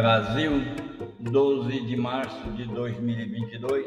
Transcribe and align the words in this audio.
Brasil, 0.00 0.52
12 1.18 1.80
de 1.80 1.96
março 1.96 2.52
de 2.52 2.66
2022. 2.66 3.84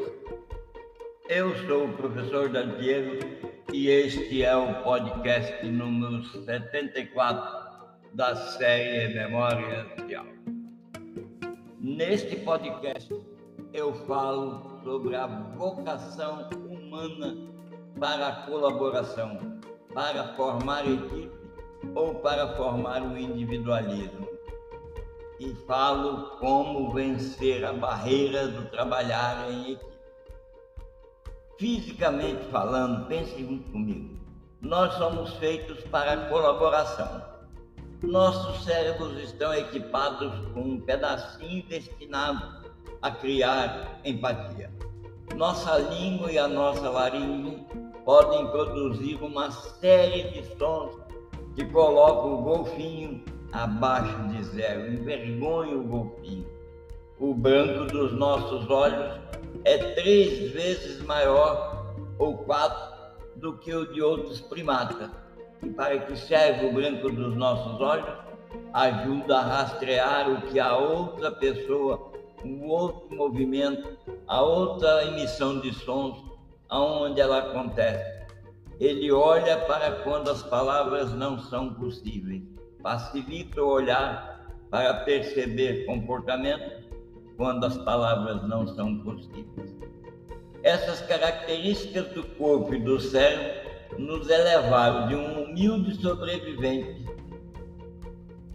Eu 1.26 1.56
sou 1.66 1.86
o 1.86 1.92
professor 1.94 2.50
Dantiero 2.50 3.18
e 3.72 3.88
este 3.88 4.44
é 4.44 4.54
o 4.54 4.82
podcast 4.82 5.66
número 5.66 6.22
74 6.22 7.88
da 8.12 8.36
série 8.36 9.14
Memórias 9.14 9.86
de 10.06 10.14
Aula. 10.14 10.28
Neste 11.80 12.36
podcast 12.36 13.10
eu 13.72 13.94
falo 14.04 14.82
sobre 14.84 15.16
a 15.16 15.26
vocação 15.26 16.46
humana 16.68 17.38
para 17.98 18.28
a 18.28 18.32
colaboração, 18.42 19.38
para 19.94 20.34
formar 20.34 20.84
equipe 20.86 21.30
ou 21.94 22.16
para 22.16 22.54
formar 22.54 23.00
o 23.00 23.16
individualismo 23.16 24.31
e 25.42 25.54
falo 25.66 26.36
como 26.38 26.92
vencer 26.92 27.64
a 27.64 27.72
barreira 27.72 28.46
do 28.46 28.70
trabalhar 28.70 29.50
em 29.50 29.72
equipe. 29.72 29.92
Fisicamente 31.58 32.44
falando, 32.44 33.06
pense 33.08 33.40
junto 33.40 33.70
comigo, 33.70 34.20
nós 34.60 34.94
somos 34.94 35.34
feitos 35.34 35.82
para 35.84 36.28
colaboração. 36.28 37.22
Nossos 38.02 38.64
cérebros 38.64 39.18
estão 39.18 39.52
equipados 39.52 40.32
com 40.52 40.60
um 40.60 40.80
pedacinho 40.80 41.64
destinado 41.66 42.70
a 43.00 43.10
criar 43.10 44.00
empatia. 44.04 44.72
Nossa 45.36 45.76
língua 45.78 46.30
e 46.30 46.38
a 46.38 46.46
nossa 46.46 46.88
laringe 46.88 47.66
podem 48.04 48.46
produzir 48.48 49.16
uma 49.22 49.50
série 49.50 50.30
de 50.30 50.56
sons 50.56 50.94
que 51.54 51.64
colocam 51.66 52.34
o 52.34 52.42
golfinho 52.42 53.24
abaixo 53.52 54.28
de 54.28 54.42
zero, 54.44 54.92
envergonha 54.92 55.76
o 55.76 55.84
golfinho. 55.84 56.46
O 57.18 57.34
branco 57.34 57.84
dos 57.92 58.12
nossos 58.12 58.68
olhos 58.70 59.20
é 59.64 59.78
três 59.94 60.50
vezes 60.52 61.02
maior 61.02 61.94
ou 62.18 62.38
quatro 62.38 62.92
do 63.36 63.58
que 63.58 63.72
o 63.72 63.92
de 63.92 64.02
outros 64.02 64.40
primatas. 64.40 65.10
E 65.62 65.68
para 65.68 65.98
que 66.00 66.16
serve 66.16 66.66
o 66.66 66.72
branco 66.72 67.10
dos 67.10 67.36
nossos 67.36 67.80
olhos? 67.80 68.12
Ajuda 68.72 69.38
a 69.38 69.42
rastrear 69.42 70.30
o 70.30 70.42
que 70.42 70.58
a 70.58 70.76
outra 70.76 71.30
pessoa, 71.30 72.10
o 72.44 72.66
outro 72.66 73.14
movimento, 73.14 73.96
a 74.26 74.42
outra 74.42 75.04
emissão 75.04 75.60
de 75.60 75.72
sons, 75.72 76.18
aonde 76.68 77.20
ela 77.20 77.38
acontece. 77.38 78.22
Ele 78.80 79.12
olha 79.12 79.58
para 79.58 80.02
quando 80.02 80.30
as 80.30 80.42
palavras 80.42 81.12
não 81.12 81.38
são 81.38 81.72
possíveis 81.74 82.51
facilita 82.82 83.62
o 83.62 83.68
olhar 83.68 84.46
para 84.70 84.94
perceber 85.04 85.86
comportamento 85.86 86.82
quando 87.36 87.64
as 87.64 87.76
palavras 87.78 88.46
não 88.48 88.66
são 88.66 88.98
possíveis. 88.98 89.76
Essas 90.62 91.00
características 91.02 92.08
do 92.08 92.22
corpo 92.36 92.74
e 92.74 92.80
do 92.80 93.00
cérebro 93.00 93.70
nos 93.98 94.28
elevaram 94.30 95.08
de 95.08 95.16
um 95.16 95.44
humilde 95.44 95.94
sobrevivente 95.96 97.04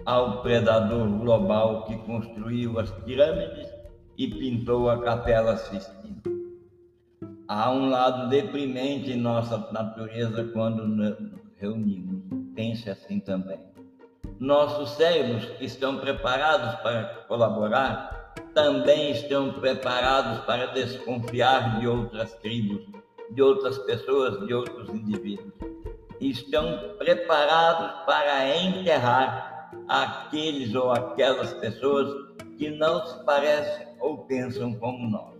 ao 0.05 0.41
predador 0.41 1.09
global 1.19 1.83
que 1.85 1.97
construiu 1.97 2.79
as 2.79 2.89
pirâmides 2.89 3.69
e 4.17 4.27
pintou 4.27 4.89
a 4.89 5.03
Capela 5.03 5.57
Sistina. 5.57 6.15
Há 7.47 7.71
um 7.71 7.89
lado 7.89 8.29
deprimente 8.29 9.11
em 9.11 9.17
nossa 9.17 9.69
natureza 9.71 10.45
quando 10.45 10.87
nos 10.87 11.15
reunimos. 11.57 12.23
Pense 12.55 12.89
assim 12.89 13.19
também. 13.19 13.59
Nossos 14.39 14.91
cérebros 14.91 15.49
estão 15.59 15.97
preparados 15.97 16.75
para 16.81 17.03
colaborar 17.27 18.17
também 18.57 19.11
estão 19.11 19.53
preparados 19.53 20.43
para 20.45 20.65
desconfiar 20.67 21.79
de 21.79 21.87
outras 21.87 22.33
tribos, 22.35 22.87
de 23.29 23.39
outras 23.39 23.77
pessoas, 23.77 24.47
de 24.47 24.51
outros 24.51 24.89
indivíduos. 24.89 25.53
Estão 26.19 26.95
preparados 26.97 28.03
para 28.07 28.57
enterrar 28.57 29.69
aqueles 29.87 30.73
ou 30.73 30.91
aquelas 30.91 31.53
pessoas 31.53 32.11
que 32.57 32.71
não 32.71 33.05
se 33.05 33.23
parecem 33.25 33.89
ou 33.99 34.25
pensam 34.25 34.73
como 34.73 35.07
nós. 35.07 35.35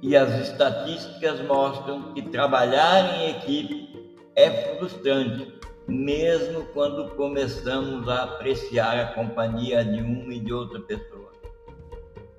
E 0.00 0.16
as 0.16 0.32
estatísticas 0.38 1.40
mostram 1.48 2.12
que 2.12 2.22
trabalhar 2.22 3.18
em 3.18 3.30
equipe 3.30 4.16
é 4.36 4.76
frustrante 4.76 5.52
mesmo 5.86 6.64
quando 6.72 7.10
começamos 7.14 8.08
a 8.08 8.24
apreciar 8.24 8.98
a 8.98 9.06
companhia 9.12 9.84
de 9.84 10.00
uma 10.00 10.32
e 10.32 10.40
de 10.40 10.52
outra 10.52 10.80
pessoa. 10.80 11.32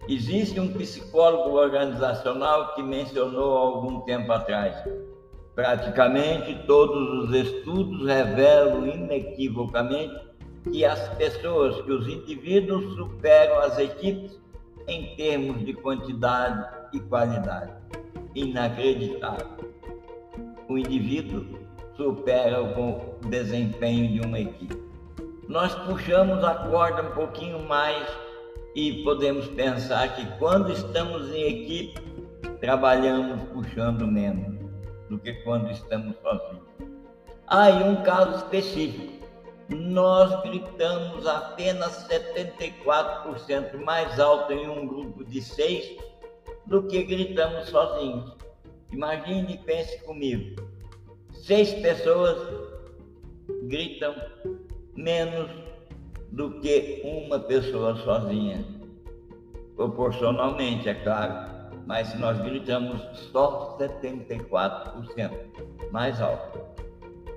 Existe 0.07 0.59
um 0.59 0.71
psicólogo 0.73 1.57
organizacional 1.57 2.75
que 2.75 2.83
mencionou 2.83 3.57
algum 3.57 4.01
tempo 4.01 4.31
atrás. 4.31 4.75
Praticamente 5.55 6.63
todos 6.67 7.29
os 7.29 7.35
estudos 7.35 8.05
revelam 8.05 8.85
inequivocamente 8.87 10.13
que 10.71 10.83
as 10.83 11.07
pessoas, 11.15 11.81
que 11.81 11.91
os 11.91 12.07
indivíduos 12.07 12.95
superam 12.95 13.59
as 13.59 13.77
equipes 13.79 14.39
em 14.87 15.15
termos 15.15 15.65
de 15.65 15.73
quantidade 15.73 16.67
e 16.93 16.99
qualidade. 16.99 17.73
Inacreditável. 18.35 19.47
O 20.67 20.77
indivíduo 20.77 21.64
supera 21.95 22.61
o 22.61 23.15
desempenho 23.27 24.11
de 24.11 24.19
uma 24.25 24.39
equipe. 24.39 24.83
Nós 25.47 25.73
puxamos 25.73 26.43
a 26.43 26.55
corda 26.55 27.03
um 27.03 27.11
pouquinho 27.11 27.59
mais 27.59 28.05
e 28.73 29.03
podemos 29.03 29.47
pensar 29.47 30.15
que 30.15 30.25
quando 30.37 30.71
estamos 30.71 31.33
em 31.33 31.43
equipe, 31.43 32.01
trabalhamos 32.59 33.41
puxando 33.49 34.05
menos 34.05 34.55
do 35.09 35.17
que 35.17 35.33
quando 35.43 35.71
estamos 35.71 36.15
sozinhos. 36.17 36.65
Aí 37.47 37.83
um 37.83 38.01
caso 38.03 38.37
específico. 38.37 39.13
Nós 39.69 40.43
gritamos 40.43 41.25
apenas 41.25 42.07
74% 42.07 43.83
mais 43.83 44.19
alto 44.19 44.53
em 44.53 44.69
um 44.69 44.85
grupo 44.85 45.23
de 45.23 45.41
seis 45.41 45.97
do 46.67 46.83
que 46.83 47.03
gritamos 47.03 47.69
sozinhos. 47.69 48.35
Imagine 48.91 49.53
e 49.53 49.57
pense 49.57 50.03
comigo 50.03 50.74
seis 51.45 51.71
pessoas 51.75 52.39
gritam 53.67 54.15
menos 54.95 55.47
do 56.31 56.59
que 56.59 57.01
uma 57.03 57.39
pessoa 57.39 57.95
sozinha. 57.97 58.65
Proporcionalmente, 59.75 60.89
é 60.89 60.95
claro, 60.95 61.69
mas 61.85 62.17
nós 62.19 62.39
gritamos 62.41 62.99
só 63.31 63.77
74%, 63.77 65.31
mais 65.91 66.19
alto. 66.19 66.59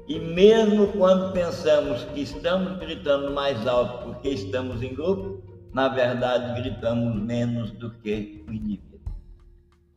E 0.09 0.19
mesmo 0.19 0.89
quando 0.93 1.35
pensamos 1.35 2.03
que 2.05 2.23
estamos 2.23 2.79
gritando 2.79 3.31
mais 3.35 3.67
alto 3.67 4.07
porque 4.07 4.31
estamos 4.31 4.83
em 4.83 4.95
grupo, 4.95 5.43
na 5.75 5.89
verdade 5.89 6.63
gritamos 6.63 7.15
menos 7.15 7.73
do 7.73 7.91
que 7.91 8.43
o 8.49 8.53
indivíduo. 8.55 9.01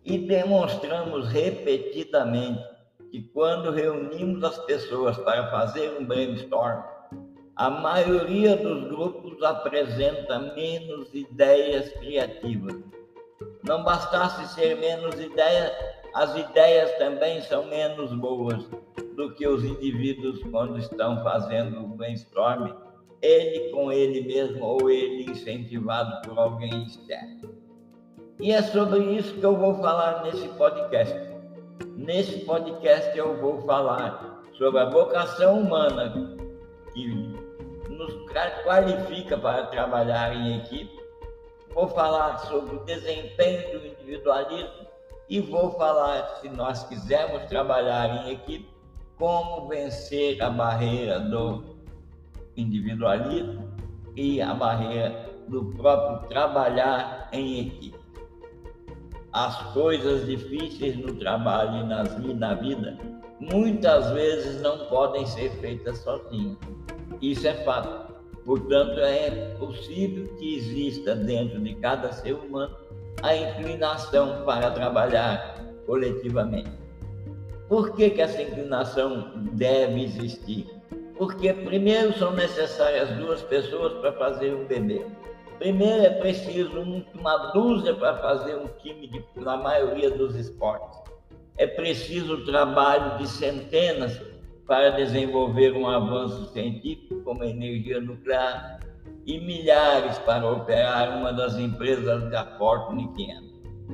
E 0.03 0.17
demonstramos 0.17 1.29
repetidamente 1.29 2.70
que 3.11 3.21
quando 3.33 3.71
reunimos 3.71 4.41
as 4.41 4.57
pessoas 4.59 5.17
para 5.17 5.51
fazer 5.51 5.97
um 5.99 6.05
brainstorm, 6.05 6.81
a 7.57 7.69
maioria 7.69 8.55
dos 8.55 8.87
grupos 8.87 9.43
apresenta 9.43 10.39
menos 10.55 11.13
ideias 11.13 11.91
criativas. 11.99 12.81
Não 13.67 13.83
bastasse 13.83 14.55
ser 14.55 14.77
menos 14.77 15.19
ideias, 15.19 15.71
as 16.15 16.35
ideias 16.37 16.89
também 16.97 17.41
são 17.41 17.67
menos 17.67 18.13
boas 18.13 18.65
do 19.17 19.33
que 19.35 19.45
os 19.45 19.63
indivíduos 19.65 20.41
quando 20.45 20.79
estão 20.79 21.21
fazendo 21.21 21.83
o 21.83 21.87
brainstorm, 21.89 22.71
ele 23.21 23.71
com 23.71 23.91
ele 23.91 24.21
mesmo 24.21 24.65
ou 24.65 24.89
ele 24.89 25.29
incentivado 25.29 26.27
por 26.27 26.39
alguém 26.39 26.85
externo. 26.85 27.53
E 28.39 28.51
é 28.51 28.61
sobre 28.61 28.99
isso 29.17 29.35
que 29.35 29.45
eu 29.45 29.55
vou 29.55 29.75
falar 29.75 30.23
nesse 30.23 30.47
podcast. 30.49 31.30
Nesse 31.87 32.39
podcast 32.45 33.17
eu 33.17 33.39
vou 33.39 33.61
falar 33.61 34.43
sobre 34.57 34.79
a 34.79 34.89
vocação 34.89 35.61
humana 35.61 36.37
que 36.93 37.07
nos 37.89 38.13
qualifica 38.63 39.37
para 39.37 39.65
trabalhar 39.67 40.35
em 40.35 40.57
equipe. 40.57 40.99
Vou 41.73 41.87
falar 41.87 42.37
sobre 42.39 42.75
o 42.75 42.83
desempenho 42.83 43.79
do 43.79 43.87
individualismo 43.87 44.87
e 45.29 45.39
vou 45.39 45.71
falar, 45.71 46.39
se 46.41 46.49
nós 46.49 46.83
quisermos 46.83 47.45
trabalhar 47.45 48.27
em 48.27 48.33
equipe, 48.33 48.69
como 49.17 49.67
vencer 49.67 50.41
a 50.41 50.49
barreira 50.49 51.19
do 51.19 51.77
individualismo 52.57 53.71
e 54.15 54.41
a 54.41 54.53
barreira 54.53 55.29
do 55.47 55.65
próprio 55.73 56.27
trabalhar 56.27 57.29
em 57.31 57.67
equipe 57.67 58.00
as 59.33 59.73
coisas 59.73 60.25
difíceis 60.25 60.97
no 60.97 61.13
trabalho 61.15 61.83
e 61.83 61.87
nas, 61.87 62.17
na 62.35 62.53
vida 62.55 62.97
muitas 63.39 64.11
vezes 64.11 64.61
não 64.61 64.85
podem 64.85 65.25
ser 65.25 65.49
feitas 65.53 65.97
sozinhas. 65.99 66.57
Isso 67.21 67.47
é 67.47 67.53
fato. 67.63 68.11
Portanto, 68.45 68.99
é 68.99 69.55
possível 69.57 70.27
que 70.37 70.57
exista 70.57 71.15
dentro 71.15 71.59
de 71.59 71.75
cada 71.75 72.11
ser 72.11 72.33
humano 72.33 72.75
a 73.23 73.35
inclinação 73.35 74.43
para 74.45 74.71
trabalhar 74.71 75.59
coletivamente. 75.85 76.71
Por 77.67 77.95
que, 77.95 78.09
que 78.09 78.21
essa 78.21 78.41
inclinação 78.41 79.31
deve 79.53 80.03
existir? 80.03 80.67
Porque, 81.17 81.53
primeiro, 81.53 82.17
são 82.17 82.33
necessárias 82.33 83.09
duas 83.17 83.41
pessoas 83.43 83.93
para 83.93 84.11
fazer 84.13 84.53
um 84.53 84.65
bebê. 84.65 85.05
Primeiro, 85.61 86.01
é 86.01 86.09
preciso 86.09 86.71
uma 87.13 87.37
dúzia 87.51 87.93
para 87.93 88.17
fazer 88.17 88.55
um 88.55 88.67
time 88.81 89.05
de, 89.05 89.23
na 89.35 89.55
maioria 89.55 90.09
dos 90.09 90.35
esportes. 90.35 90.99
É 91.55 91.67
preciso 91.67 92.33
o 92.33 92.45
trabalho 92.45 93.19
de 93.19 93.27
centenas 93.27 94.19
para 94.65 94.89
desenvolver 94.89 95.73
um 95.73 95.87
avanço 95.87 96.51
científico 96.51 97.21
como 97.21 97.43
a 97.43 97.47
energia 97.47 98.01
nuclear 98.01 98.79
e 99.27 99.39
milhares 99.39 100.17
para 100.17 100.51
operar 100.51 101.15
uma 101.19 101.31
das 101.31 101.55
empresas 101.59 102.27
da 102.31 102.43
Fortune 102.57 103.07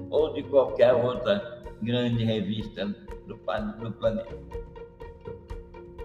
ou 0.09 0.31
de 0.31 0.43
qualquer 0.43 0.93
outra 0.93 1.65
grande 1.81 2.23
revista 2.23 2.85
do, 3.27 3.35
do 3.35 3.91
planeta. 3.91 4.37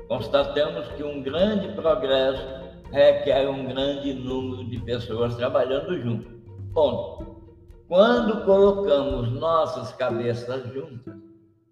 Constatamos 0.09 0.89
que 0.97 1.05
um 1.05 1.23
grande 1.23 1.69
progresso 1.77 2.62
requer 2.93 3.49
um 3.49 3.67
grande 3.67 4.15
número 4.15 4.65
de 4.69 4.79
pessoas 4.79 5.35
trabalhando 5.35 6.01
junto. 6.01 6.31
Ponto. 6.73 7.43
Quando 7.89 8.45
colocamos 8.45 9.33
nossas 9.33 9.93
cabeças 9.93 10.73
juntas, 10.73 11.15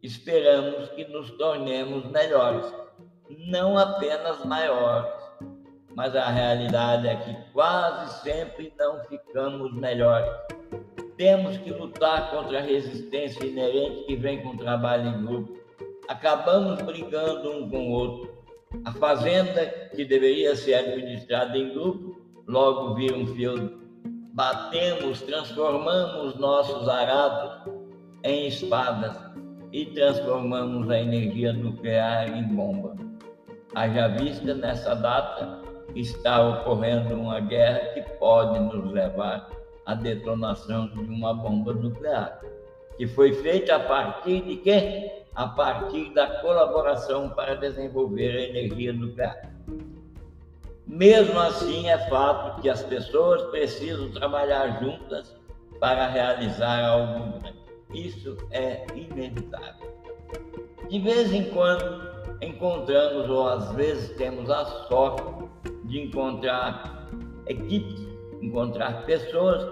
esperamos 0.02 0.88
que 0.90 1.04
nos 1.06 1.30
tornemos 1.32 2.04
melhores, 2.10 2.66
não 3.28 3.78
apenas 3.78 4.44
maiores 4.44 5.20
mas 5.94 6.14
a 6.14 6.30
realidade 6.30 7.08
é 7.08 7.16
que 7.16 7.36
quase 7.52 8.22
sempre 8.22 8.72
não 8.78 9.02
ficamos 9.04 9.72
melhores. 9.74 10.30
Temos 11.16 11.58
que 11.58 11.70
lutar 11.70 12.30
contra 12.30 12.58
a 12.58 12.62
resistência 12.62 13.44
inerente 13.44 14.04
que 14.04 14.16
vem 14.16 14.42
com 14.42 14.50
o 14.50 14.56
trabalho 14.56 15.08
em 15.08 15.26
grupo. 15.26 15.58
Acabamos 16.08 16.80
brigando 16.82 17.50
um 17.50 17.68
com 17.68 17.88
o 17.88 17.92
outro. 17.92 18.34
A 18.84 18.92
fazenda, 18.92 19.66
que 19.94 20.04
deveria 20.04 20.54
ser 20.54 20.74
administrada 20.74 21.58
em 21.58 21.72
grupo, 21.72 22.20
logo 22.46 22.94
vira 22.94 23.16
um 23.16 23.26
feudo. 23.26 23.80
Batemos, 24.32 25.20
transformamos 25.22 26.38
nossos 26.38 26.88
arados 26.88 27.72
em 28.22 28.46
espadas 28.46 29.16
e 29.72 29.86
transformamos 29.86 30.88
a 30.88 31.00
energia 31.00 31.52
nuclear 31.52 32.28
em 32.28 32.44
bomba. 32.44 32.94
Haja 33.74 34.08
vista 34.08 34.54
nessa 34.54 34.94
data 34.94 35.62
está 35.94 36.40
ocorrendo 36.40 37.14
uma 37.14 37.40
guerra 37.40 37.92
que 37.92 38.02
pode 38.18 38.58
nos 38.58 38.92
levar 38.92 39.50
à 39.84 39.94
detonação 39.94 40.88
de 40.88 41.00
uma 41.00 41.34
bomba 41.34 41.72
nuclear, 41.72 42.40
que 42.96 43.06
foi 43.06 43.32
feita 43.32 43.76
a 43.76 43.80
partir 43.80 44.42
de 44.42 44.56
quê? 44.56 45.24
A 45.34 45.48
partir 45.48 46.12
da 46.12 46.40
colaboração 46.40 47.30
para 47.30 47.54
desenvolver 47.54 48.36
a 48.36 48.42
energia 48.48 48.92
nuclear. 48.92 49.40
Mesmo 50.86 51.38
assim, 51.38 51.88
é 51.88 51.96
fato 52.08 52.60
que 52.60 52.68
as 52.68 52.82
pessoas 52.82 53.42
precisam 53.50 54.10
trabalhar 54.10 54.82
juntas 54.82 55.36
para 55.78 56.08
realizar 56.08 56.84
algo 56.84 57.38
grande. 57.38 57.60
Isso 57.94 58.36
é 58.50 58.84
inevitável. 58.94 59.90
De 60.88 60.98
vez 60.98 61.32
em 61.32 61.44
quando, 61.50 62.10
encontramos, 62.42 63.30
ou 63.30 63.48
às 63.48 63.72
vezes 63.72 64.16
temos 64.16 64.50
a 64.50 64.64
sorte 64.88 65.22
de 65.84 66.00
encontrar 66.00 67.08
equipes, 67.46 68.06
encontrar 68.40 69.04
pessoas 69.06 69.66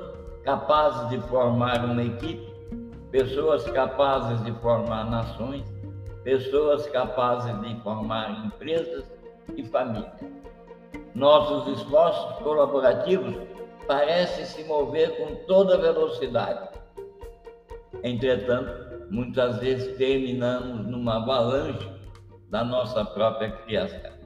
capazes 0.45 1.09
de 1.11 1.21
formar 1.29 1.85
uma 1.85 2.03
equipe, 2.03 2.48
pessoas 3.11 3.65
capazes 3.71 4.43
de 4.45 4.53
formar 4.61 5.11
nações, 5.11 5.65
pessoas 6.25 6.87
capazes 6.89 7.59
de 7.63 7.81
formar 7.83 8.47
empresas 8.47 9.05
e 9.57 9.65
famílias. 9.65 10.13
Nossos 11.15 11.79
esforços 11.79 12.39
colaborativos 12.43 13.35
parecem 13.87 14.45
se 14.45 14.65
mover 14.65 15.17
com 15.17 15.35
toda 15.47 15.79
velocidade. 15.79 16.69
Entretanto, 18.05 19.07
muitas 19.11 19.59
vezes 19.59 19.97
terminamos 19.97 20.87
numa 20.87 21.17
avalanche 21.17 21.89
da 22.51 22.63
nossa 22.63 23.05
própria 23.05 23.51
criação. 23.51 24.19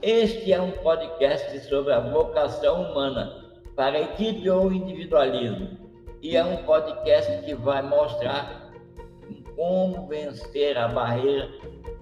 Este 0.00 0.52
é 0.52 0.62
um 0.62 0.70
podcast 0.70 1.60
sobre 1.68 1.92
a 1.92 2.00
vocação 2.00 2.90
humana 2.90 3.50
para 3.76 4.00
equipe 4.00 4.48
ou 4.48 4.72
individualismo 4.72 5.79
e 6.22 6.36
é 6.36 6.44
um 6.44 6.58
podcast 6.64 7.42
que 7.44 7.54
vai 7.54 7.82
mostrar 7.82 8.70
como 9.56 10.06
vencer 10.06 10.76
a 10.76 10.88
barreira 10.88 11.50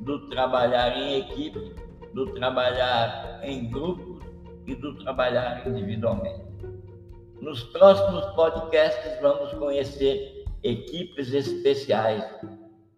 do 0.01 0.29
trabalhar 0.29 0.97
em 0.97 1.19
equipe, 1.19 1.75
do 2.15 2.27
trabalhar 2.35 3.41
em 3.43 3.71
grupos 3.71 4.25
e 4.67 4.75
do 4.75 4.95
trabalhar 5.05 5.67
individualmente. 5.67 6.49
Nos 7.41 7.63
próximos 7.65 8.25
podcasts 8.35 9.21
vamos 9.21 9.53
conhecer 9.55 10.45
equipes 10.63 11.33
especiais, 11.33 12.25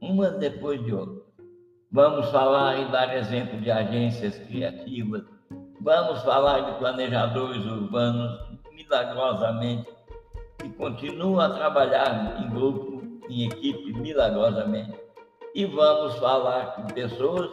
uma 0.01 0.31
depois 0.31 0.83
de 0.85 0.95
outra. 0.95 1.21
Vamos 1.93 2.31
falar 2.31 2.79
e 2.79 2.91
dar 2.91 3.15
exemplo 3.17 3.61
de 3.61 3.71
agências 3.71 4.39
criativas. 4.47 5.23
Vamos 5.81 6.23
falar 6.23 6.61
de 6.61 6.79
planejadores 6.79 7.65
urbanos 7.67 8.39
milagrosamente 8.73 10.00
que 10.61 10.69
continuam 10.71 11.41
a 11.41 11.51
trabalhar 11.51 12.41
em 12.41 12.51
grupo, 12.51 13.03
em 13.29 13.47
equipe 13.47 13.93
milagrosamente. 13.95 14.99
E 15.55 15.65
vamos 15.65 16.15
falar 16.17 16.85
de 16.85 16.93
pessoas 16.93 17.51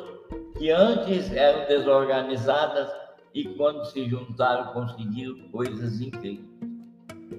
que 0.57 0.69
antes 0.69 1.31
eram 1.33 1.67
desorganizadas 1.67 2.91
e 3.33 3.45
quando 3.55 3.85
se 3.85 4.07
juntaram 4.09 4.73
conseguiram 4.73 5.49
coisas 5.51 6.01
incríveis. 6.01 6.45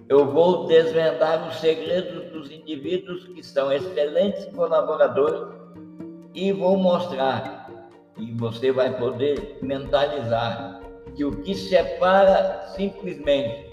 Eu 0.08 0.26
vou 0.26 0.66
desvendar 0.66 1.46
os 1.48 1.56
segredos 1.56 2.30
dos 2.32 2.50
indivíduos 2.50 3.26
que 3.28 3.42
são 3.42 3.70
excelentes 3.70 4.46
colaboradores 4.54 5.54
e 6.34 6.52
vou 6.52 6.76
mostrar, 6.76 7.68
e 8.16 8.32
você 8.32 8.72
vai 8.72 8.96
poder 8.96 9.58
mentalizar, 9.60 10.80
que 11.14 11.24
o 11.24 11.42
que 11.42 11.54
separa 11.54 12.62
simplesmente 12.68 13.67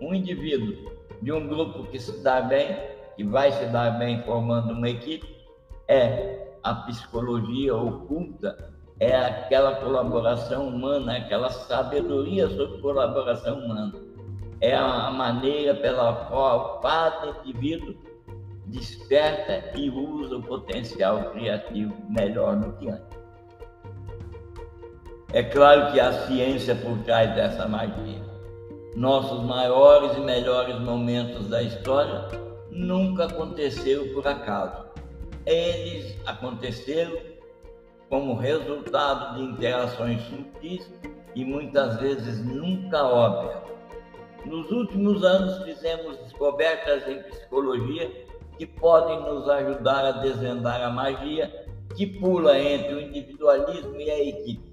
um 0.00 0.14
indivíduo 0.14 0.92
de 1.20 1.32
um 1.32 1.46
grupo 1.46 1.84
que 1.84 1.98
se 1.98 2.22
dá 2.22 2.40
bem, 2.40 2.76
que 3.16 3.24
vai 3.24 3.50
se 3.52 3.66
dar 3.66 3.98
bem 3.98 4.22
formando 4.22 4.72
uma 4.72 4.88
equipe, 4.88 5.26
é 5.88 6.48
a 6.62 6.74
psicologia 6.74 7.74
oculta, 7.74 8.72
é 9.00 9.16
aquela 9.16 9.76
colaboração 9.76 10.68
humana, 10.68 11.16
aquela 11.16 11.50
sabedoria 11.50 12.48
sobre 12.48 12.80
colaboração 12.80 13.58
humana. 13.58 13.92
É 14.60 14.74
a 14.74 15.10
maneira 15.10 15.74
pela 15.74 16.26
qual 16.26 16.80
cada 16.80 17.38
indivíduo 17.40 17.94
desperta 18.66 19.78
e 19.78 19.88
usa 19.88 20.36
o 20.36 20.42
potencial 20.42 21.30
criativo 21.30 21.94
melhor 22.08 22.56
do 22.56 22.72
que 22.72 22.88
antes. 22.88 23.18
É 25.32 25.42
claro 25.42 25.92
que 25.92 26.00
a 26.00 26.12
ciência 26.26 26.74
por 26.74 26.98
trás 27.04 27.34
dessa 27.34 27.68
magia. 27.68 28.27
Nossos 28.96 29.44
maiores 29.44 30.16
e 30.16 30.20
melhores 30.20 30.78
momentos 30.80 31.48
da 31.48 31.62
história 31.62 32.28
nunca 32.70 33.26
aconteceram 33.26 34.08
por 34.14 34.26
acaso. 34.26 34.86
Eles 35.46 36.16
aconteceram 36.26 37.16
como 38.08 38.34
resultado 38.34 39.36
de 39.36 39.42
interações 39.42 40.20
sutis 40.22 40.90
e 41.34 41.44
muitas 41.44 42.00
vezes 42.00 42.44
nunca 42.44 43.04
óbvias. 43.04 43.62
Nos 44.44 44.70
últimos 44.70 45.22
anos 45.24 45.62
fizemos 45.64 46.16
descobertas 46.18 47.06
em 47.06 47.22
psicologia 47.24 48.10
que 48.56 48.66
podem 48.66 49.20
nos 49.20 49.48
ajudar 49.48 50.04
a 50.04 50.12
desvendar 50.12 50.82
a 50.82 50.90
magia 50.90 51.66
que 51.94 52.06
pula 52.06 52.58
entre 52.58 52.94
o 52.94 53.00
individualismo 53.00 53.96
e 53.96 54.10
a 54.10 54.18
equipe. 54.18 54.68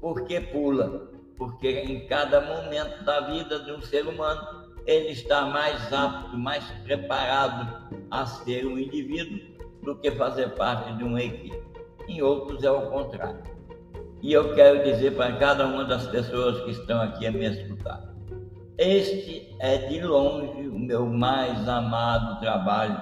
Por 0.00 0.24
que 0.24 0.40
pula? 0.40 1.15
Porque 1.36 1.68
em 1.68 2.06
cada 2.06 2.40
momento 2.40 3.04
da 3.04 3.20
vida 3.20 3.58
de 3.60 3.72
um 3.72 3.82
ser 3.82 4.06
humano, 4.06 4.66
ele 4.86 5.08
está 5.08 5.46
mais 5.46 5.92
apto, 5.92 6.36
mais 6.38 6.64
preparado 6.84 7.88
a 8.10 8.24
ser 8.24 8.66
um 8.66 8.78
indivíduo 8.78 9.40
do 9.82 9.96
que 9.96 10.10
fazer 10.12 10.54
parte 10.54 10.92
de 10.94 11.04
uma 11.04 11.22
equipe. 11.22 11.60
Em 12.08 12.22
outros 12.22 12.62
é 12.62 12.70
o 12.70 12.90
contrário. 12.90 13.42
E 14.22 14.32
eu 14.32 14.54
quero 14.54 14.82
dizer 14.84 15.14
para 15.14 15.36
cada 15.36 15.66
uma 15.66 15.84
das 15.84 16.06
pessoas 16.06 16.62
que 16.64 16.70
estão 16.70 17.00
aqui 17.00 17.26
a 17.26 17.32
me 17.32 17.46
escutar: 17.46 18.02
este 18.78 19.54
é 19.60 19.78
de 19.88 20.00
longe 20.02 20.68
o 20.68 20.78
meu 20.78 21.06
mais 21.06 21.68
amado 21.68 22.40
trabalho, 22.40 23.00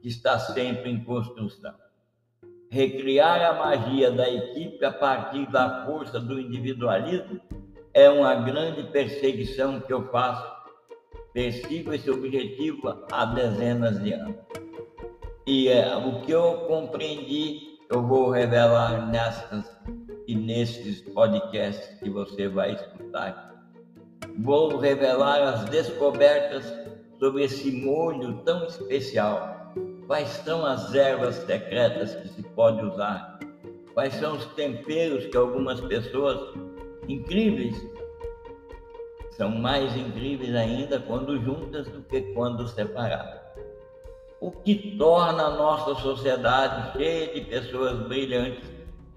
que 0.00 0.08
está 0.08 0.38
sempre 0.38 0.90
em 0.90 1.04
construção. 1.04 1.74
Recriar 2.70 3.40
a 3.42 3.54
magia 3.54 4.10
da 4.10 4.28
equipe 4.28 4.84
a 4.84 4.90
partir 4.92 5.48
da 5.50 5.86
força 5.86 6.18
do 6.18 6.40
individualismo 6.40 7.40
é 7.94 8.10
uma 8.10 8.34
grande 8.34 8.82
perseguição 8.82 9.80
que 9.80 9.92
eu 9.92 10.08
faço. 10.08 10.52
Persigo 11.32 11.94
esse 11.94 12.10
objetivo 12.10 13.04
há 13.10 13.24
dezenas 13.24 14.02
de 14.02 14.12
anos. 14.12 14.36
E 15.46 15.68
é, 15.68 15.96
o 15.96 16.20
que 16.22 16.32
eu 16.32 16.64
compreendi, 16.66 17.78
eu 17.90 18.02
vou 18.02 18.30
revelar 18.30 19.06
nessas 19.08 19.70
e 20.26 20.34
nesses 20.34 21.02
podcasts 21.02 21.98
que 22.00 22.10
você 22.10 22.48
vai 22.48 22.72
escutar. 22.72 23.54
Vou 24.38 24.78
revelar 24.78 25.40
as 25.42 25.64
descobertas 25.66 26.64
sobre 27.20 27.44
esse 27.44 27.70
molho 27.70 28.38
tão 28.44 28.66
especial. 28.66 29.72
Quais 30.06 30.28
são 30.28 30.64
as 30.64 30.94
ervas 30.94 31.36
secretas 31.36 32.14
que 32.16 32.28
se 32.28 32.42
pode 32.42 32.84
usar? 32.84 33.38
Quais 33.92 34.14
são 34.14 34.36
os 34.36 34.44
temperos 34.46 35.26
que 35.26 35.36
algumas 35.36 35.80
pessoas 35.80 36.54
incríveis 37.08 37.74
são 39.32 39.50
mais 39.50 39.96
incríveis 39.96 40.54
ainda 40.54 41.00
quando 41.00 41.40
juntas 41.40 41.88
do 41.88 42.02
que 42.02 42.20
quando 42.34 42.66
separadas? 42.68 43.40
O 44.40 44.50
que 44.50 44.96
torna 44.96 45.44
a 45.44 45.56
nossa 45.56 45.94
sociedade 46.00 46.98
cheia 46.98 47.34
de 47.34 47.40
pessoas 47.42 48.06
brilhantes, 48.06 48.70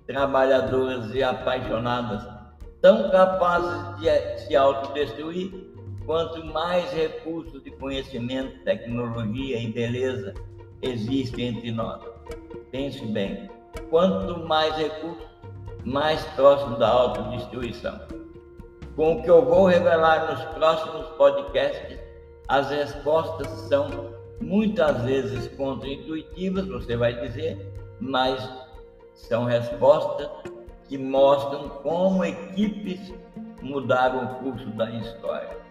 trabalhadoras 0.05 1.13
e 1.13 1.21
apaixonadas, 1.21 2.27
tão 2.81 3.11
capazes 3.11 3.99
de 3.99 4.39
se 4.47 4.55
autodestruir 4.55 5.51
Quanto 6.07 6.41
mais 6.45 6.89
recursos 6.93 7.61
de 7.63 7.69
conhecimento, 7.69 8.63
tecnologia 8.63 9.61
e 9.61 9.67
beleza 9.73 10.33
existem 10.81 11.47
entre 11.47 11.69
nós, 11.69 12.01
pense 12.71 13.05
bem, 13.07 13.49
quanto 13.89 14.39
mais 14.47 14.73
recursos, 14.77 15.27
mais 15.85 16.23
próximo 16.35 16.77
da 16.77 16.87
autodestruição. 16.87 17.99
Com 18.95 19.13
o 19.13 19.23
que 19.23 19.29
eu 19.29 19.45
vou 19.45 19.67
revelar 19.67 20.31
nos 20.31 20.43
próximos 20.55 21.07
podcasts, 21.17 21.99
as 22.47 22.69
respostas 22.69 23.47
são 23.67 23.89
muitas 24.41 25.01
vezes 25.03 25.47
contraintuitivas, 25.55 26.67
você 26.67 26.95
vai 26.95 27.13
dizer, 27.21 27.73
mas 27.99 28.49
são 29.13 29.45
respostas 29.45 30.29
que 30.87 30.97
mostram 30.97 31.69
como 31.69 32.23
equipes 32.23 33.13
mudaram 33.61 34.25
o 34.25 34.35
curso 34.35 34.67
da 34.71 34.89
história 34.91 35.67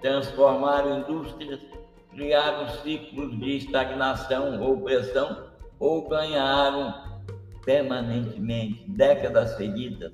transformaram 0.00 1.00
indústrias, 1.00 1.60
criaram 2.10 2.68
ciclos 2.68 3.38
de 3.38 3.56
estagnação 3.56 4.60
ou 4.62 4.80
pressão, 4.80 5.46
ou 5.78 6.08
ganharam 6.08 6.94
permanentemente, 7.66 8.84
décadas 8.88 9.50
seguidas, 9.56 10.12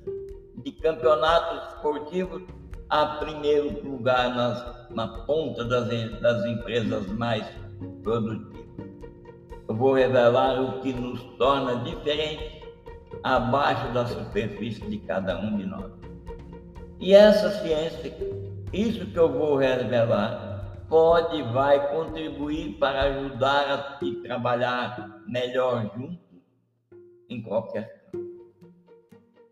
de 0.63 0.71
campeonatos 0.71 1.75
esportivos 1.75 2.41
a 2.89 3.05
primeiro 3.17 3.87
lugar 3.87 4.35
nas, 4.35 4.89
na 4.89 5.07
ponta 5.25 5.63
das, 5.63 5.87
das 6.19 6.45
empresas 6.45 7.07
mais 7.07 7.45
produtivas. 8.01 8.63
Eu 9.69 9.75
vou 9.75 9.93
revelar 9.93 10.61
o 10.61 10.81
que 10.81 10.91
nos 10.91 11.21
torna 11.37 11.75
diferentes 11.83 12.61
abaixo 13.23 13.93
da 13.93 14.05
superfície 14.05 14.85
de 14.87 14.97
cada 14.97 15.39
um 15.39 15.57
de 15.57 15.65
nós. 15.65 15.91
E 16.99 17.13
essa 17.13 17.49
ciência 17.61 18.13
isso 18.73 19.05
que 19.05 19.17
eu 19.17 19.31
vou 19.31 19.55
revelar 19.55 20.79
pode 20.89 21.37
e 21.37 21.43
vai 21.43 21.89
contribuir 21.89 22.77
para 22.79 23.03
ajudar 23.03 23.71
a 23.71 23.99
trabalhar 24.23 25.21
melhor 25.27 25.91
junto 25.95 26.22
em 27.33 27.41
qualquer 27.41 28.05
campo. 28.11 28.29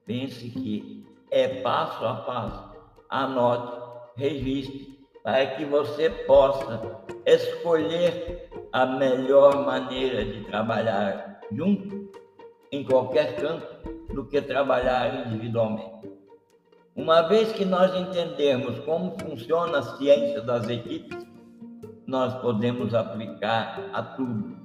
Pense 0.05 0.49
que 0.49 1.05
é 1.31 1.61
passo 1.61 2.05
a 2.05 2.15
passo. 2.15 2.71
Anote, 3.09 3.81
registre, 4.15 4.99
para 5.23 5.45
que 5.47 5.65
você 5.65 6.09
possa 6.09 7.03
escolher 7.25 8.49
a 8.71 8.85
melhor 8.85 9.65
maneira 9.65 10.23
de 10.23 10.43
trabalhar 10.45 11.41
junto 11.51 12.11
em 12.71 12.83
qualquer 12.83 13.35
campo 13.35 13.67
do 14.13 14.25
que 14.25 14.41
trabalhar 14.41 15.27
individualmente. 15.27 16.09
Uma 16.95 17.23
vez 17.23 17.51
que 17.51 17.65
nós 17.65 17.95
entendemos 17.95 18.79
como 18.79 19.17
funciona 19.19 19.79
a 19.79 19.83
ciência 19.97 20.41
das 20.41 20.67
equipes, 20.69 21.25
nós 22.05 22.33
podemos 22.41 22.93
aplicar 22.93 23.89
a 23.93 24.03
tudo, 24.03 24.55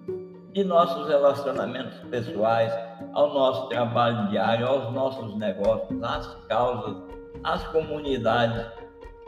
de 0.53 0.65
nossos 0.65 1.07
relacionamentos 1.07 1.99
pessoais, 2.11 2.73
ao 3.17 3.33
nosso 3.33 3.69
trabalho 3.71 4.29
diário, 4.29 4.67
aos 4.67 4.93
nossos 4.93 5.35
negócios, 5.39 6.03
às 6.03 6.35
causas, 6.49 6.99
às 7.43 7.67
comunidades 7.69 8.67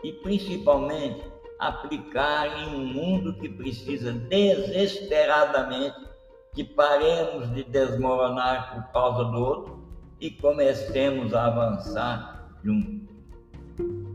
e 0.05 0.13
principalmente 0.13 1.25
aplicar 1.59 2.61
em 2.61 2.67
um 2.67 2.85
mundo 2.85 3.33
que 3.33 3.49
precisa 3.49 4.13
desesperadamente 4.13 5.97
que 6.53 6.63
paremos 6.63 7.51
de 7.55 7.65
desmoronar 7.65 8.75
por 8.75 8.93
causa 8.93 9.25
do 9.25 9.39
outro 9.39 9.89
e 10.21 10.33
comecemos 10.33 11.33
a 11.33 11.47
avançar 11.47 12.47
junto. 12.63 13.09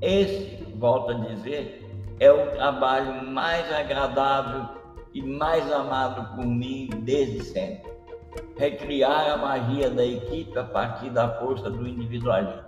Esse, 0.04 0.64
volto 0.76 1.14
a 1.14 1.16
dizer, 1.16 1.84
é 2.20 2.32
o 2.32 2.52
trabalho 2.52 3.26
mais 3.28 3.74
agradável 3.74 4.70
e 5.16 5.22
mais 5.24 5.72
amado 5.72 6.36
por 6.36 6.46
mim 6.46 6.92
desde 7.02 7.44
sempre. 7.44 7.93
Recriar 8.58 9.32
a 9.32 9.38
magia 9.38 9.90
da 9.90 10.06
equipe 10.06 10.58
a 10.58 10.64
partir 10.64 11.10
da 11.10 11.30
força 11.40 11.70
do 11.70 11.88
individualismo. 11.88 12.62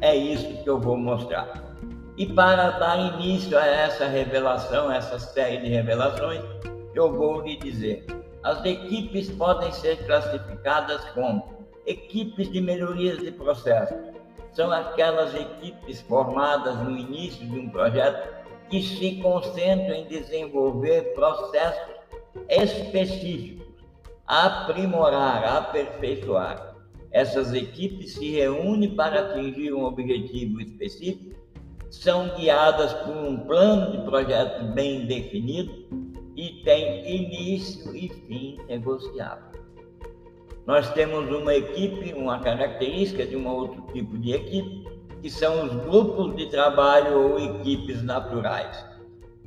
É 0.00 0.14
isso 0.14 0.62
que 0.62 0.68
eu 0.68 0.80
vou 0.80 0.96
mostrar. 0.96 1.76
E 2.16 2.26
para 2.26 2.70
dar 2.70 2.98
início 3.14 3.58
a 3.58 3.66
essa 3.66 4.06
revelação, 4.06 4.90
essa 4.90 5.18
série 5.18 5.58
de 5.58 5.68
revelações, 5.68 6.42
eu 6.94 7.12
vou 7.12 7.42
lhe 7.42 7.56
dizer: 7.56 8.06
as 8.42 8.64
equipes 8.64 9.30
podem 9.30 9.70
ser 9.72 10.04
classificadas 10.06 11.04
como 11.10 11.60
equipes 11.86 12.50
de 12.50 12.60
melhorias 12.60 13.18
de 13.18 13.30
processos, 13.32 13.96
são 14.52 14.70
aquelas 14.70 15.34
equipes 15.34 16.00
formadas 16.02 16.76
no 16.78 16.96
início 16.96 17.46
de 17.46 17.58
um 17.58 17.70
projeto 17.70 18.28
que 18.68 18.82
se 18.82 19.16
concentram 19.16 19.94
em 19.94 20.06
desenvolver 20.06 21.14
processos 21.14 21.94
específicos, 22.48 23.66
aprimorar, 24.30 25.56
aperfeiçoar. 25.56 26.76
Essas 27.10 27.52
equipes 27.52 28.14
se 28.14 28.30
reúnem 28.30 28.94
para 28.94 29.22
atingir 29.22 29.74
um 29.74 29.82
objetivo 29.82 30.60
específico, 30.60 31.34
são 31.90 32.28
guiadas 32.36 32.92
por 32.92 33.16
um 33.16 33.38
plano 33.38 33.90
de 33.90 34.04
projeto 34.04 34.62
bem 34.72 35.04
definido 35.06 35.72
e 36.36 36.62
têm 36.62 37.12
início 37.12 37.96
e 37.96 38.08
fim 38.08 38.56
negociável. 38.68 39.50
Nós 40.64 40.88
temos 40.92 41.28
uma 41.28 41.52
equipe, 41.52 42.12
uma 42.12 42.38
característica 42.38 43.26
de 43.26 43.34
um 43.34 43.48
outro 43.48 43.82
tipo 43.92 44.16
de 44.16 44.30
equipe, 44.30 44.84
que 45.20 45.28
são 45.28 45.64
os 45.64 45.74
grupos 45.86 46.36
de 46.36 46.46
trabalho 46.46 47.32
ou 47.32 47.40
equipes 47.40 48.00
naturais. 48.04 48.86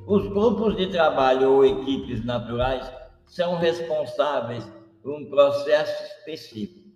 Os 0.06 0.28
grupos 0.28 0.76
de 0.76 0.88
trabalho 0.88 1.54
ou 1.54 1.66
equipes 1.66 2.26
naturais 2.26 2.92
são 3.34 3.58
responsáveis 3.58 4.64
por 5.02 5.12
um 5.16 5.26
processo 5.26 6.04
específico. 6.04 6.88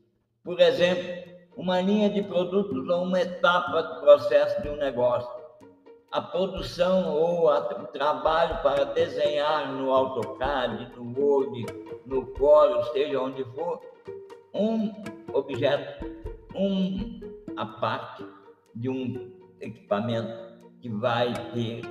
Por 0.44 0.60
exemplo, 0.60 1.34
uma 1.56 1.82
linha 1.82 2.12
de 2.12 2.22
produtos 2.22 2.88
ou 2.88 3.04
uma 3.04 3.20
etapa 3.20 3.82
do 3.82 4.02
processo 4.02 4.62
de 4.62 4.70
um 4.70 4.76
negócio. 4.76 5.28
A 6.12 6.22
produção 6.22 7.12
ou 7.12 7.50
o 7.50 7.88
trabalho 7.88 8.62
para 8.62 8.84
desenhar 8.86 9.74
no 9.74 9.92
AutoCAD, 9.92 10.96
no 10.96 11.20
Word, 11.20 11.66
no 12.06 12.28
Corel, 12.28 12.84
seja 12.94 13.20
onde 13.20 13.44
for, 13.56 13.82
um 14.54 14.94
objeto, 15.34 16.06
um, 16.56 17.20
a 17.58 17.66
parte 17.66 18.24
de 18.76 18.90
um 18.90 19.32
equipamento 19.60 20.38
que 20.80 20.88
vai 20.88 21.34
ter 21.52 21.82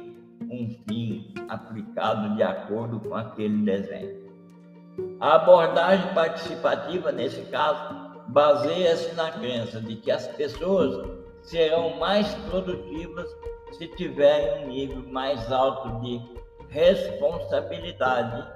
um 0.49 0.71
fim 0.89 1.35
aplicado 1.49 2.37
de 2.37 2.45
acordo 2.45 3.01
com 3.01 3.15
aquele 3.17 3.65
desenho. 3.65 4.26
A 5.19 5.37
abordagem 5.37 6.13
participativa, 6.13 7.11
nesse 7.11 7.41
caso, 7.47 8.13
baseia-se 8.29 9.15
na 9.15 9.31
crença 9.31 9.81
de 9.81 9.97
que 9.97 10.11
as 10.11 10.27
pessoas 10.29 11.09
serão 11.43 11.97
mais 11.97 12.35
produtivas 12.51 13.27
se 13.73 13.89
tiverem 13.89 14.65
um 14.65 14.69
nível 14.69 15.03
mais 15.11 15.51
alto 15.51 16.01
de 16.01 16.21
responsabilidade. 16.69 18.47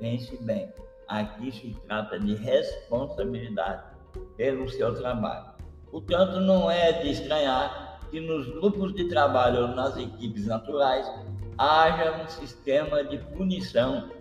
Pense 0.00 0.36
bem. 0.42 0.72
Aqui 1.06 1.52
se 1.52 1.76
trata 1.86 2.18
de 2.18 2.34
responsabilidade 2.34 3.82
pelo 4.36 4.68
seu 4.68 4.94
trabalho. 4.94 5.52
Portanto, 5.90 6.40
não 6.40 6.68
é 6.68 6.92
de 6.92 7.10
estranhar 7.12 8.00
que 8.10 8.20
nos 8.20 8.48
grupos 8.54 8.92
de 8.94 9.08
trabalho 9.08 9.62
ou 9.62 9.68
nas 9.68 9.96
equipes 9.96 10.46
naturais 10.46 11.08
haja 11.56 12.22
um 12.22 12.28
sistema 12.28 13.04
de 13.04 13.18
punição 13.18 14.17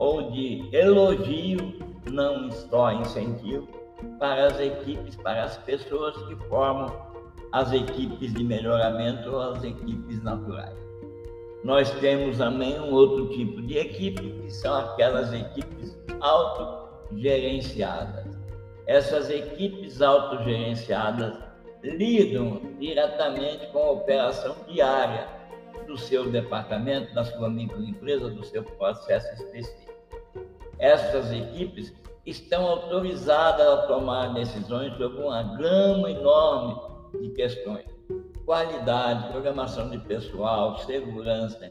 ou 0.00 0.30
de 0.30 0.68
elogio, 0.74 1.74
não 2.10 2.50
só 2.50 2.92
incentivo, 2.92 3.68
para 4.18 4.46
as 4.46 4.58
equipes, 4.58 5.14
para 5.16 5.44
as 5.44 5.58
pessoas 5.58 6.16
que 6.26 6.34
formam 6.48 6.90
as 7.52 7.70
equipes 7.72 8.32
de 8.32 8.42
melhoramento 8.42 9.30
ou 9.30 9.40
as 9.40 9.62
equipes 9.62 10.22
naturais. 10.22 10.78
Nós 11.62 11.90
temos 12.00 12.38
também 12.38 12.80
um 12.80 12.90
outro 12.90 13.28
tipo 13.28 13.60
de 13.60 13.76
equipe, 13.76 14.40
que 14.42 14.50
são 14.50 14.74
aquelas 14.74 15.30
equipes 15.34 15.98
autogerenciadas. 16.20 18.24
Essas 18.86 19.28
equipes 19.28 20.00
autogerenciadas 20.00 21.38
lidam 21.82 22.62
diretamente 22.78 23.66
com 23.66 23.78
a 23.78 23.90
operação 23.90 24.56
diária 24.66 25.28
do 25.86 25.98
seu 25.98 26.30
departamento, 26.30 27.14
da 27.14 27.24
sua 27.24 27.50
microempresa, 27.50 28.30
do 28.30 28.44
seu 28.44 28.62
processo 28.62 29.30
específico. 29.34 29.89
Essas 30.80 31.30
equipes 31.30 31.94
estão 32.26 32.66
autorizadas 32.66 33.66
a 33.66 33.86
tomar 33.86 34.34
decisões 34.34 34.92
sobre 34.96 35.22
uma 35.22 35.42
gama 35.56 36.10
enorme 36.10 36.74
de 37.20 37.30
questões 37.30 37.90
qualidade, 38.50 39.30
programação 39.30 39.88
de 39.90 39.98
pessoal, 39.98 40.76
segurança. 40.78 41.70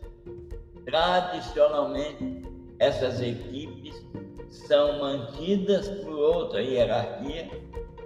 Tradicionalmente, 0.86 2.42
essas 2.80 3.22
equipes 3.22 4.02
são 4.48 4.98
mantidas 4.98 5.90
por 5.90 6.14
outra 6.14 6.62
hierarquia 6.62 7.50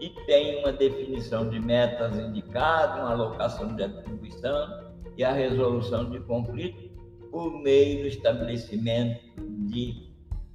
e 0.02 0.10
tem 0.26 0.58
uma 0.58 0.72
definição 0.72 1.48
de 1.50 1.60
metas 1.60 2.18
indicadas, 2.18 3.00
uma 3.00 3.12
alocação 3.12 3.76
de 3.76 3.84
atribuição 3.84 4.92
e 5.16 5.24
a 5.24 5.32
resolução 5.32 6.10
de 6.10 6.20
conflitos 6.22 6.90
por 7.30 7.52
meio 7.62 8.02
do 8.02 8.08
estabelecimento 8.08 9.22
de 9.68 10.13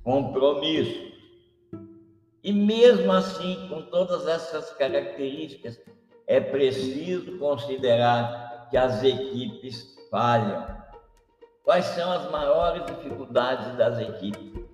compromissos. 0.08 1.12
E 2.42 2.50
mesmo 2.50 3.12
assim, 3.12 3.68
com 3.68 3.82
todas 3.82 4.26
essas 4.26 4.70
características, 4.70 5.78
é 6.26 6.40
preciso 6.40 7.36
considerar 7.38 8.68
que 8.70 8.78
as 8.78 9.04
equipes 9.04 9.98
falham. 10.10 10.66
Quais 11.62 11.84
são 11.84 12.10
as 12.10 12.30
maiores 12.30 12.86
dificuldades 12.86 13.76
das 13.76 14.00
equipes? 14.00 14.64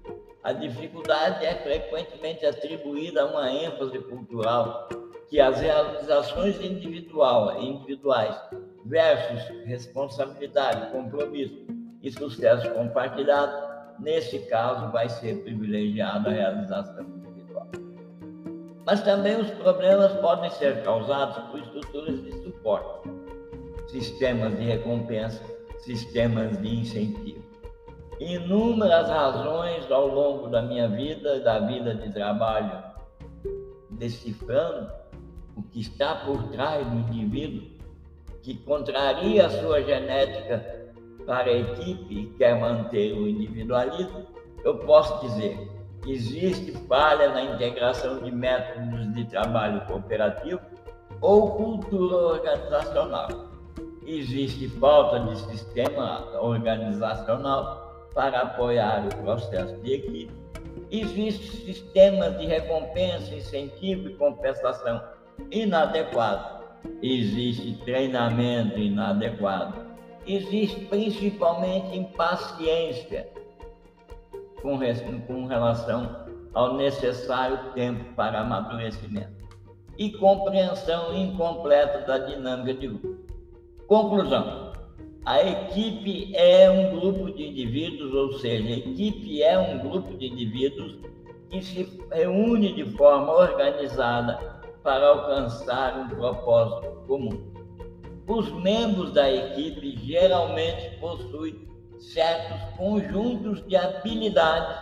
A 0.45 0.53
dificuldade 0.53 1.45
é 1.45 1.57
frequentemente 1.57 2.47
atribuída 2.47 3.23
a 3.23 3.27
uma 3.27 3.51
ênfase 3.51 3.99
cultural 4.03 4.89
que 5.29 5.41
as 5.41 5.61
realizações 5.61 6.61
individual, 6.61 7.61
individuais 7.61 8.41
versus 8.85 9.49
responsabilidade, 9.65 10.93
compromisso 10.93 11.67
e 12.01 12.13
sucesso 12.13 12.71
compartilhado, 12.71 13.64
nesse 13.99 14.41
caso 14.41 14.91
vai 14.93 15.09
ser 15.09 15.43
privilegiada 15.43 16.31
a 16.31 16.33
realização 16.33 17.25
mas 18.87 19.03
também 19.03 19.41
os 19.41 19.51
problemas 19.51 20.13
podem 20.15 20.51
ser 20.51 20.83
causados 20.83 21.39
por 21.51 21.59
estruturas 21.61 22.23
de 22.23 22.33
suporte, 22.43 23.09
sistemas 23.89 24.57
de 24.59 24.65
recompensa, 24.65 25.43
sistemas 25.79 26.61
de 26.61 26.81
incentivo. 26.81 27.43
Inúmeras 28.21 29.09
razões 29.09 29.91
ao 29.91 30.07
longo 30.07 30.49
da 30.49 30.63
minha 30.63 30.89
vida, 30.89 31.41
da 31.41 31.61
vida 31.61 31.95
de 31.95 32.13
trabalho, 32.13 32.83
decifrando 33.91 34.91
o 35.57 35.63
que 35.63 35.81
está 35.81 36.17
por 36.17 36.43
trás 36.51 36.87
do 36.87 36.97
indivíduo 36.97 37.75
que 38.43 38.55
contraria 38.55 39.47
a 39.47 39.51
sua 39.51 39.83
genética 39.83 40.84
para 41.27 41.51
a 41.51 41.57
equipe 41.57 42.15
e 42.15 42.27
quer 42.39 42.59
manter 42.61 43.13
o 43.13 43.29
individualismo, 43.29 44.27
eu 44.65 44.79
posso 44.79 45.27
dizer 45.27 45.75
existe 46.07 46.73
falha 46.87 47.31
na 47.31 47.43
integração 47.43 48.23
de 48.23 48.31
métodos 48.31 49.13
de 49.15 49.25
trabalho 49.25 49.81
cooperativo 49.87 50.61
ou 51.21 51.53
cultura 51.53 52.17
organizacional. 52.17 53.29
Existe 54.07 54.69
falta 54.69 55.21
de 55.21 55.39
sistema 55.39 56.39
organizacional 56.41 58.09
para 58.15 58.41
apoiar 58.41 59.07
o 59.07 59.23
processo 59.23 59.75
de 59.79 59.95
equipe. 59.95 60.31
Existe 60.91 61.65
sistemas 61.65 62.39
de 62.39 62.47
recompensa, 62.47 63.35
incentivo 63.35 64.11
e 64.11 64.15
compensação 64.15 65.03
inadequado. 65.51 66.63
Existe 67.03 67.79
treinamento 67.85 68.79
inadequado. 68.79 69.84
Existe 70.27 70.81
principalmente 70.87 71.97
impaciência 71.97 73.29
com, 74.63 74.79
com 75.27 75.47
relação 75.47 76.25
ao 76.55 76.75
necessário 76.75 77.73
tempo 77.75 78.15
para 78.15 78.41
amadurecimento 78.41 79.35
e 79.99 80.11
compreensão 80.13 81.15
incompleta 81.15 82.01
da 82.07 82.19
dinâmica 82.19 82.75
de 82.75 82.89
grupo. 82.89 83.25
Conclusão: 83.87 84.73
a 85.27 85.43
equipe 85.43 86.35
é 86.35 86.71
um 86.71 86.99
grupo 86.99 87.31
de 87.31 87.49
indivíduos, 87.49 88.15
ou 88.15 88.33
seja, 88.39 88.69
a 88.69 88.79
equipe 88.79 89.43
é 89.43 89.59
um 89.59 89.79
grupo 89.79 90.17
de 90.17 90.27
indivíduos 90.27 90.99
que 91.51 91.63
se 91.63 91.99
reúne 92.11 92.73
de 92.73 92.85
forma 92.97 93.33
organizada 93.33 94.63
para 94.83 95.07
alcançar 95.07 95.99
um 95.99 96.09
propósito 96.09 97.05
comum. 97.07 97.54
Os 98.27 98.51
membros 98.51 99.13
da 99.13 99.31
equipe 99.31 99.99
geralmente 99.99 100.97
possuem 100.99 101.69
certos 101.99 102.77
conjuntos 102.77 103.67
de 103.67 103.77
habilidades 103.77 104.79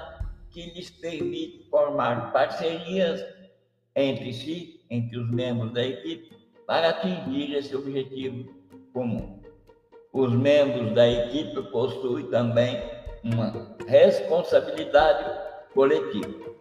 que 0.50 0.70
lhes 0.70 0.90
permitem 0.90 1.66
formar 1.68 2.32
parcerias 2.32 3.24
entre 3.96 4.32
si, 4.32 4.84
entre 4.88 5.18
os 5.18 5.28
membros 5.30 5.72
da 5.72 5.84
equipe, 5.84 6.30
para 6.66 6.90
atingir 6.90 7.54
esse 7.56 7.74
objetivo 7.74 8.48
comum. 8.92 9.40
Os 10.12 10.32
membros 10.32 10.92
da 10.94 11.08
equipe 11.08 11.62
possuem 11.70 12.26
também 12.26 12.80
uma 13.24 13.76
responsabilidade 13.88 15.24
coletiva. 15.74 16.52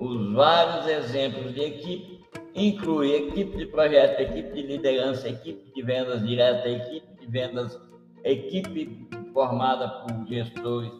Os 0.00 0.32
vários 0.32 0.86
exemplos 0.86 1.52
de 1.54 1.60
equipe 1.60 2.15
incluem 2.54 3.28
equipe 3.28 3.56
de 3.56 3.66
projeto, 3.66 4.20
equipe 4.20 4.52
de 4.54 4.62
liderança, 4.62 5.28
equipe 5.28 5.72
de 5.74 5.82
vendas 5.82 6.26
direta, 6.26 6.68
equipe 6.68 7.20
de 7.20 7.26
vendas, 7.26 7.78
equipe 8.24 9.08
formada 9.32 9.88
por 9.88 10.26
gestores, 10.26 10.92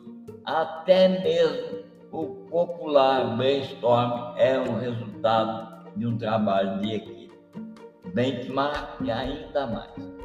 até 0.44 1.08
mesmo 1.08 1.84
o 2.12 2.26
popular 2.48 3.36
brainstorm 3.36 4.38
é 4.38 4.58
um 4.58 4.78
resultado 4.78 5.90
de 5.96 6.06
um 6.06 6.16
trabalho 6.16 6.80
de 6.80 6.94
equipe. 6.94 7.32
Benchmark 8.14 9.00
ainda 9.10 9.66
mais. 9.66 10.16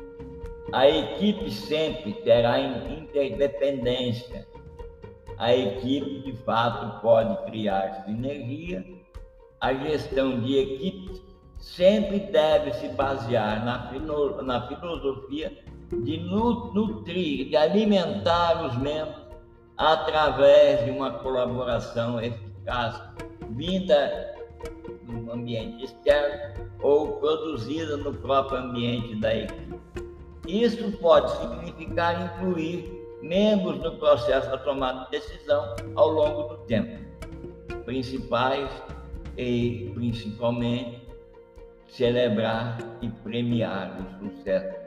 A 0.71 0.87
equipe 0.87 1.51
sempre 1.51 2.13
terá 2.23 2.59
interdependência. 2.59 4.47
A 5.37 5.53
equipe, 5.55 6.21
de 6.21 6.33
fato, 6.43 7.01
pode 7.01 7.35
criar 7.45 8.05
sinergia. 8.05 8.85
A 9.61 9.75
gestão 9.75 10.39
de 10.39 10.57
equipes 10.57 11.21
sempre 11.59 12.19
deve 12.19 12.73
se 12.73 12.87
basear 12.89 13.63
na, 13.63 13.91
na 14.41 14.67
filosofia 14.67 15.55
de 15.91 16.17
nutrir, 16.17 17.47
de 17.47 17.55
alimentar 17.55 18.65
os 18.65 18.75
membros 18.77 19.21
através 19.77 20.83
de 20.83 20.89
uma 20.89 21.11
colaboração 21.11 22.19
eficaz 22.19 22.99
vinda 23.51 24.35
do 25.03 25.31
ambiente 25.31 25.85
externo 25.85 26.71
ou 26.81 27.19
produzida 27.19 27.97
no 27.97 28.13
próprio 28.15 28.57
ambiente 28.57 29.15
da 29.17 29.35
equipe. 29.35 29.79
Isso 30.47 30.91
pode 30.97 31.31
significar 31.37 32.39
incluir 32.39 32.99
membros 33.21 33.77
no 33.77 33.91
processo 33.97 34.49
da 34.49 34.57
tomada 34.57 35.05
de 35.05 35.11
decisão 35.11 35.75
ao 35.95 36.09
longo 36.09 36.55
do 36.55 36.57
tempo, 36.65 36.99
principais 37.85 38.67
e 39.37 39.91
principalmente 39.93 41.01
celebrar 41.87 42.77
e 43.01 43.09
premiar 43.09 43.97
o 43.99 44.27
sucesso 44.27 44.81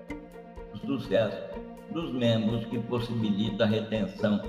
sucesso 0.84 1.42
dos 1.90 2.12
membros 2.12 2.64
que 2.66 2.78
possibilita 2.78 3.64
a 3.64 3.66
retenção 3.66 4.40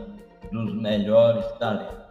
dos 0.52 0.74
melhores 0.74 1.46
talentos. 1.54 2.06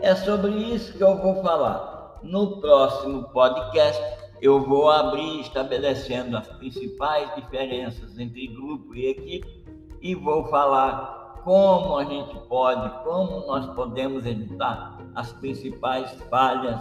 É 0.00 0.14
sobre 0.14 0.50
isso 0.52 0.96
que 0.96 1.02
eu 1.02 1.16
vou 1.18 1.42
falar. 1.42 2.18
No 2.22 2.60
próximo 2.60 3.24
podcast, 3.30 4.02
eu 4.40 4.60
vou 4.64 4.90
abrir 4.90 5.40
estabelecendo 5.40 6.36
as 6.36 6.48
principais 6.48 7.32
diferenças 7.34 8.18
entre 8.18 8.46
grupo 8.48 8.94
e 8.94 9.06
equipe 9.06 9.64
e 10.00 10.14
vou 10.14 10.44
falar 10.46 11.40
como 11.44 11.96
a 11.96 12.04
gente 12.04 12.36
pode, 12.48 13.04
como 13.04 13.46
nós 13.46 13.66
podemos 13.74 14.24
evitar 14.24 14.98
as 15.14 15.32
principais 15.32 16.12
falhas 16.30 16.80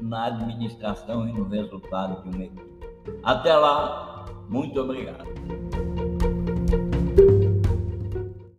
na 0.00 0.26
administração 0.26 1.28
e 1.28 1.32
no 1.32 1.48
resultado 1.48 2.22
de 2.22 2.36
uma 2.36 2.44
equipe. 2.44 2.70
Até 3.22 3.54
lá, 3.54 4.26
muito 4.48 4.80
obrigado. 4.80 5.28